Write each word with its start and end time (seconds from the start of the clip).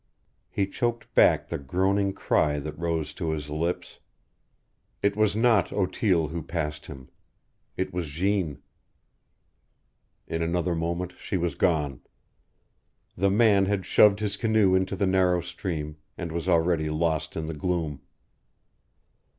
He 0.49 0.65
choked 0.65 1.13
back 1.13 1.47
the 1.47 1.59
groaning 1.59 2.11
cry 2.13 2.57
that 2.57 2.75
rose 2.75 3.13
to 3.13 3.29
his 3.29 3.51
lips. 3.51 3.99
It 5.03 5.15
was 5.15 5.35
not 5.35 5.67
Otille 5.69 6.29
who 6.29 6.41
passed 6.41 6.87
him. 6.87 7.09
It 7.77 7.93
was 7.93 8.09
Jeanne. 8.09 8.63
In 10.25 10.41
another 10.41 10.73
moment 10.73 11.13
she 11.19 11.37
was 11.37 11.53
gone. 11.53 12.01
The 13.15 13.29
man 13.29 13.67
had 13.67 13.85
shoved 13.85 14.21
his 14.21 14.37
canoe 14.37 14.73
into 14.73 14.95
the 14.95 15.05
narrow 15.05 15.39
stream, 15.39 15.97
and 16.17 16.31
was 16.31 16.47
already 16.49 16.89
lost 16.89 17.35
in 17.37 17.45
the 17.45 17.53
gloom. 17.53 18.01